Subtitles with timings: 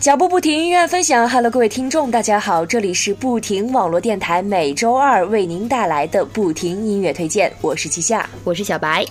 [0.00, 1.28] 脚步不停，音乐分享。
[1.28, 7.52] Hello，各位听众，大家好，这里是不停网络电台，每周二为您带来的不停音乐推荐。
[7.60, 9.04] 我是季夏，我是小白。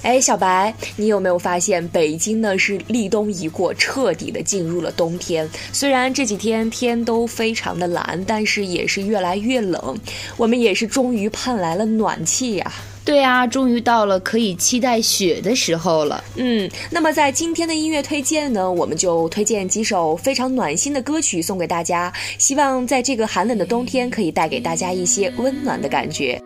[0.00, 5.46] 哎，小白，你有没有发现北京呢是立冬一过，彻底的进入了冬天？
[5.70, 9.94] 虽然这几天天都非常的蓝，但是也是越来越冷。
[10.38, 12.72] 我们也是终于盼来了暖气呀。
[13.04, 16.24] 对啊，终于到了可以期待雪的时候了。
[16.36, 26.40] 嗯，那么在今天的音乐推荐呢，我们就推荐几首非常暖心的歌曲送给大家，希望在这个寒冷的冬天可以带给大家一些温暖的感觉。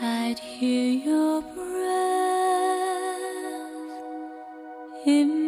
[0.00, 0.34] in my
[5.04, 5.47] dream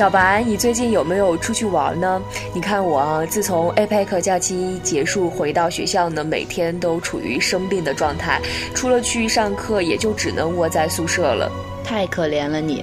[0.00, 2.22] 小白，你最近有没有出去玩呢？
[2.54, 8.40] 你看我啊，自从 APEC 假期结束回到学校呢，每天都处于生病的状态，
[8.74, 11.52] 除了去上课，也就只能窝在宿舍了。
[11.84, 12.82] 太可怜了你，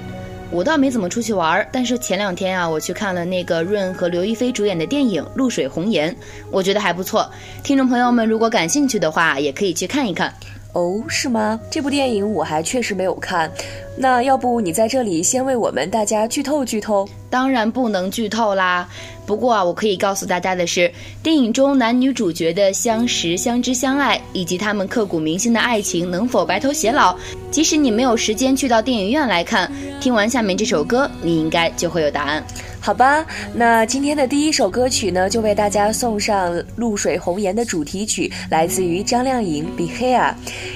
[0.51, 6.13] 我倒没怎么出去玩，但是前两天啊，我去看了那个润和刘亦菲主演的电影《露水红颜》，
[6.51, 7.27] 我觉得还不错。
[7.63, 10.31] 听众朋友们，如果感兴趣的话，也可以去看一看。
[10.73, 11.59] 哦，是吗？
[11.71, 13.51] 这部电影我还确实没有看。
[13.97, 17.07] 那要不你在这里先为我们大家剧透剧透？
[17.29, 18.87] 当然不能剧透啦。
[19.27, 20.89] 不过啊，我可以告诉大家的是，
[21.21, 27.13] 电影中男女主角的相识、相知、相爱，以及他们刻骨铭心的爱情能否白头偕老，
[27.51, 32.41] 即使你没有时间去到电影院来看，听完下面这首歌，你应该就会有答案。
[32.79, 40.17] 好吧，那今天的第一首歌曲呢，就为大家送上《露水红颜》的主题曲，来自于张靓颖《Be Here》，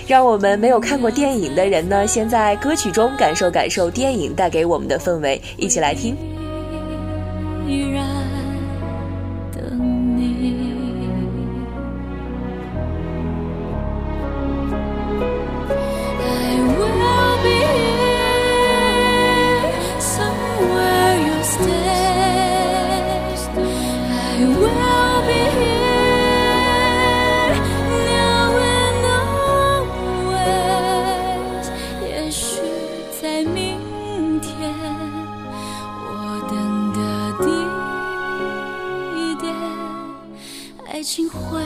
[0.06, 6.18] 让我们没有看过电影的人呢，先在歌曲中感受感受电影带给我们的氛围，一起来听。
[41.02, 41.60] 爱情会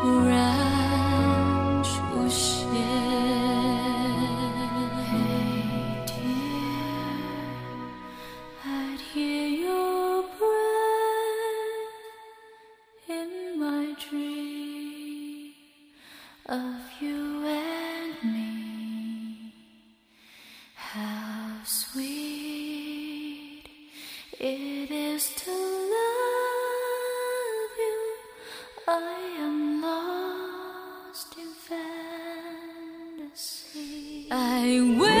[0.00, 0.79] 忽然
[34.70, 35.19] I.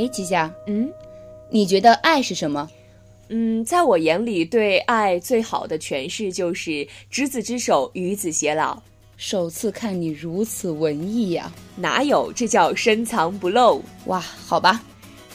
[0.00, 0.90] 哎，吉祥，嗯
[1.50, 2.70] 你觉得爱是什么？
[3.28, 8.82] 嗯，在我眼里，对爱最好的诠释就是执子之手，与子偕老。
[9.18, 12.32] 首次看你如此文艺呀、哪有？
[12.34, 13.82] 这叫深藏不露。
[14.06, 14.82] 哇，好吧。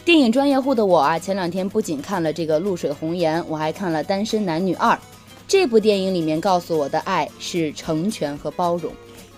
[0.04, 4.94] 电影专业户的我啊，前两天不仅看了这个《露水红颜》，我还看了《单身男女二》。
[5.48, 8.92] 这部电影里面告诉我的爱是成全和包容。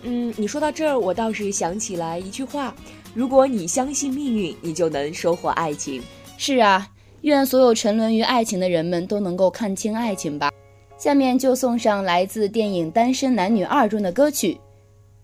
[0.04, 2.74] 嗯，你说到这儿，我倒是想起来一句话：
[3.14, 6.02] 如果你相信命运，你就能收获爱情。
[6.38, 6.88] 是啊，
[7.22, 10.52] 愿所有沉沦于爱情的人们都能够看清爱情吧。
[10.98, 14.60] 下面就送上来自电影《单身男女二》中的歌曲，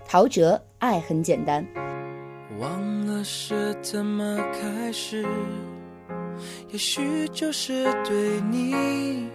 [0.07, 1.65] 陶喆《爱很简单》。
[2.59, 5.25] 忘了是怎么开始，
[6.71, 7.01] 也许
[7.31, 9.27] 就是对你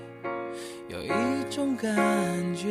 [0.89, 1.11] 有一
[1.50, 1.93] 种感
[2.55, 2.67] 觉。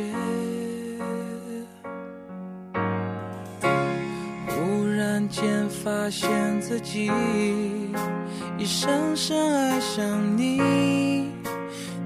[5.28, 6.28] 间发现
[6.60, 7.10] 自己
[8.58, 10.02] 已深深爱上
[10.36, 10.58] 你，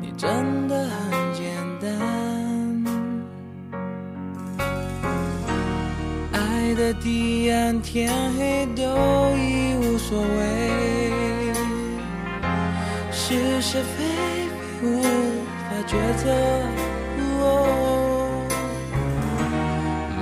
[0.00, 1.44] 你真的很简
[1.80, 1.88] 单。
[6.32, 8.82] 爱的地暗天黑都
[9.36, 11.10] 已无所谓，
[13.10, 14.04] 是是非
[14.82, 16.24] 非无法抉择。
[17.44, 17.46] 哦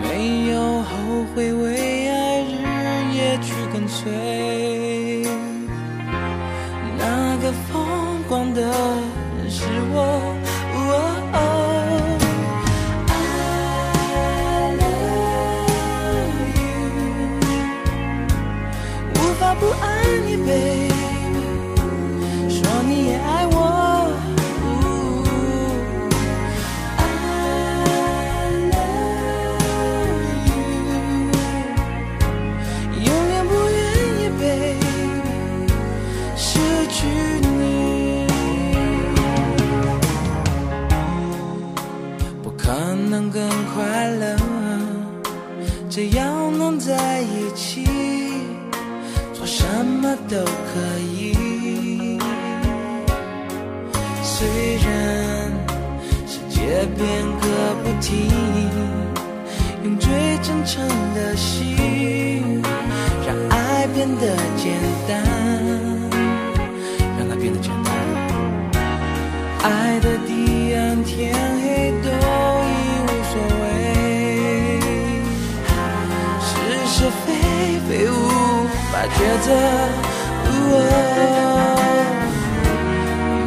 [0.02, 0.90] 没有后
[1.34, 1.64] 悔，为
[3.90, 5.24] 去跟随。
[6.96, 10.29] 那个疯狂的人是我。
[67.50, 67.88] 让它变得简单。
[69.62, 69.66] 爱
[70.00, 70.30] 的地
[70.74, 71.64] 暗天黑
[72.02, 72.72] 都已
[73.04, 73.64] 无所谓，
[76.46, 76.48] 是
[76.86, 77.26] 是非
[77.88, 78.12] 非无
[78.92, 79.48] 法抉择。
[80.46, 80.48] 哦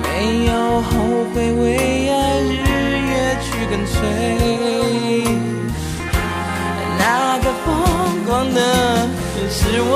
[0.03, 0.05] 没
[0.45, 0.91] 有后
[1.33, 1.61] 悔，为
[2.09, 2.51] 爱日
[3.09, 3.95] 夜去跟随。
[6.99, 7.01] 那
[7.39, 7.67] 个疯
[8.25, 8.57] 狂的
[9.49, 9.91] 是我。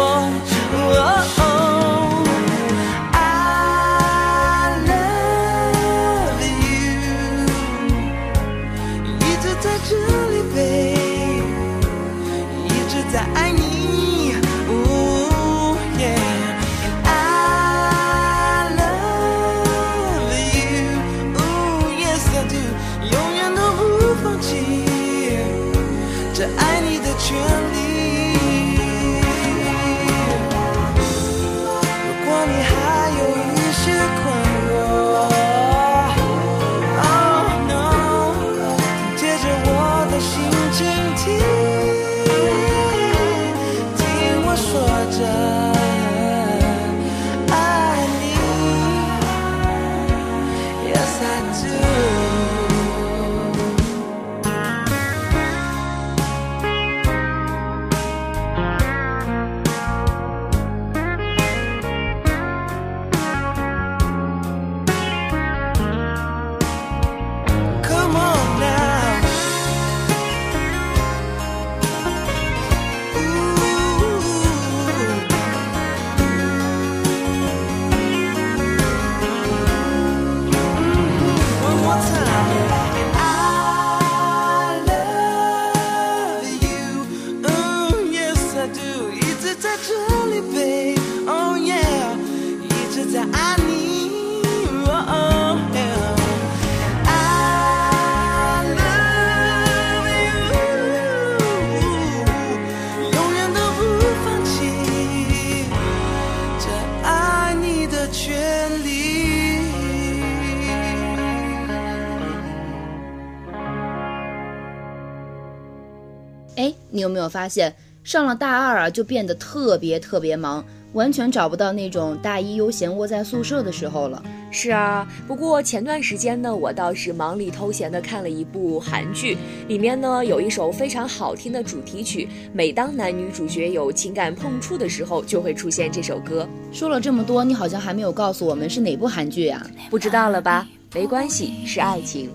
[117.08, 117.74] 有没有发现，
[118.04, 124.22] 上了大二啊，就变得特别特别忙，完全找不到那种大一悠闲窝在宿舍的时候了。
[124.52, 129.38] 是啊，不过前段时间呢，我倒是忙里偷闲的看了一部韩剧，
[129.68, 136.48] 里面呢有一首非常好听的主题曲，每当男女主角有情感碰触的时候，就会出现这首歌。
[136.72, 139.66] 说了这么多，你好像还没有告诉我们是哪部韩剧呀？
[139.90, 140.68] 不知道了吧？
[140.94, 142.30] 没关系，是爱情。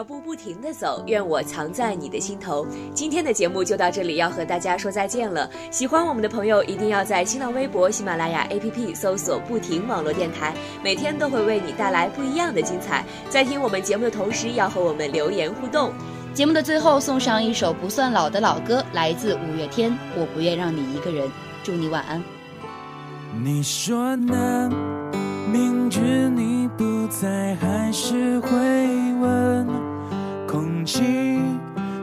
[0.00, 2.66] 脚步不停地走，愿我藏在你的心头。”
[2.96, 5.46] 今天的节目就到这里，要和大家说再见了。
[5.70, 13.04] 喜欢我们的朋友，一定要在新浪微博、喜马拉雅 APP 搜索“不停网络电台”，每天都会为你带来不一样的精彩。
[13.28, 15.92] 在听我们节目的同时，要和我们留言互动。
[16.32, 21.28] 节目的最后送上一首不算老的老歌，来自五月天，《我不愿让你一个人》。
[21.62, 22.22] 祝你晚安。
[23.44, 24.70] 你说呢？
[25.52, 28.48] 明知你不在，还是会
[29.20, 29.89] 问。
[30.50, 31.00] 空气，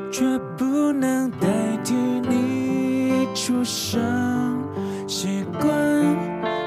[0.09, 0.23] 却
[0.57, 1.47] 不能代
[1.83, 3.99] 替你出生。
[5.05, 5.69] 习惯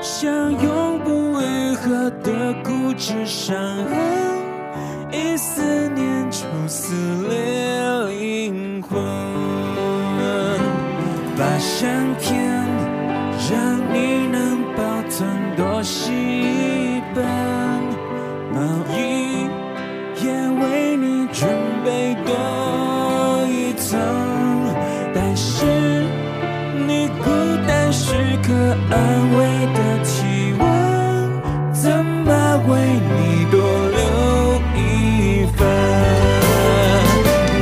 [0.02, 3.56] 像永不愈合的固执伤
[3.86, 3.96] 痕，
[5.10, 6.94] 一思念就撕
[7.28, 9.00] 裂灵魂。
[11.38, 11.88] 把相
[12.20, 12.44] 片，
[13.50, 16.69] 让你能保存多心。
[28.90, 28.96] 安
[29.36, 29.38] 慰
[29.74, 30.62] 的体温
[31.72, 32.30] 怎么
[32.68, 34.00] 为你多留
[34.74, 35.58] 一份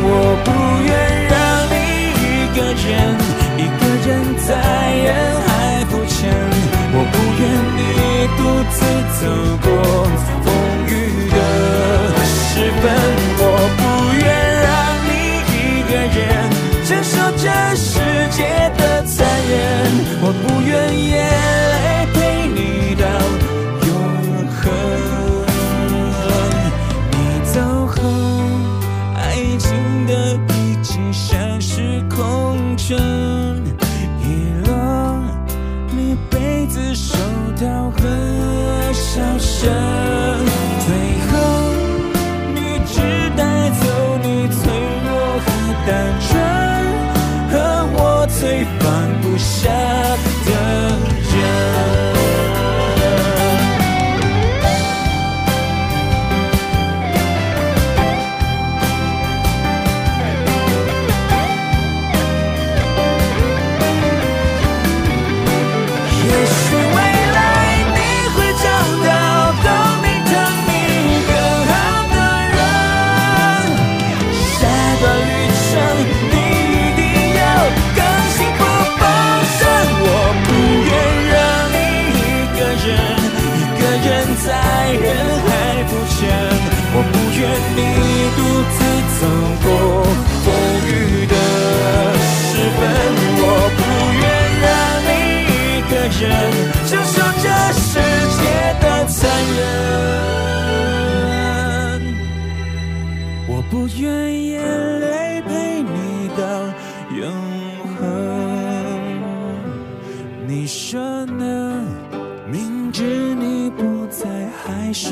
[0.03, 0.07] 我
[0.45, 0.49] 不
[0.89, 0.91] 愿
[1.29, 1.37] 让
[1.71, 1.77] 你
[2.25, 2.89] 一个人
[3.57, 4.09] 一个人
[4.39, 4.49] 在
[4.97, 5.07] 人
[5.43, 5.49] 海
[5.91, 6.69] 浮沉。
[6.91, 7.43] 我不愿
[7.77, 7.81] 你
[8.37, 8.77] 独自
[9.21, 9.48] 走。
[48.81, 49.88] 放不下。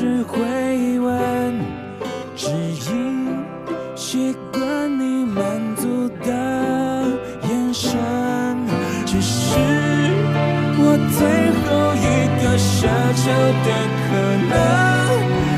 [0.07, 0.39] 只会
[1.01, 1.59] 问，
[2.33, 3.43] 只因
[3.93, 4.63] 习惯
[4.97, 5.43] 你满
[5.75, 6.31] 足的
[7.43, 7.91] 眼神，
[9.05, 9.59] 这是
[10.79, 11.19] 我最
[11.59, 12.07] 后一
[12.41, 12.87] 个奢
[13.19, 13.25] 求
[13.65, 13.67] 的
[14.07, 14.09] 可
[14.47, 14.55] 能，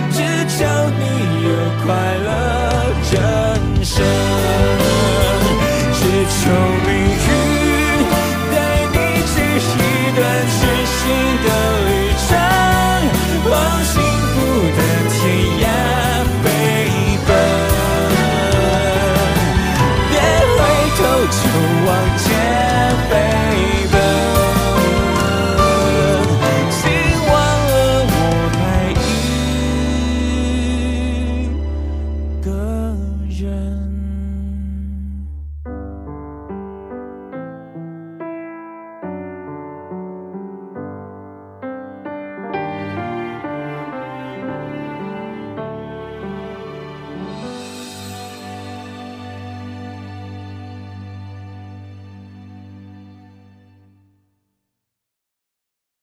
[0.10, 0.18] 只
[0.58, 0.58] 求
[0.98, 1.02] 你
[1.46, 1.48] 有
[1.86, 2.19] 快乐。